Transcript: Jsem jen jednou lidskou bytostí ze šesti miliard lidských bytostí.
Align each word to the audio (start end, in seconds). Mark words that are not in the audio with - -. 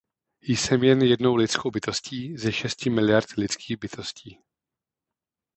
Jsem 0.41 0.83
jen 0.83 1.01
jednou 1.01 1.35
lidskou 1.35 1.71
bytostí 1.71 2.37
ze 2.37 2.51
šesti 2.51 2.89
miliard 2.89 3.29
lidských 3.37 3.77
bytostí. 3.79 4.39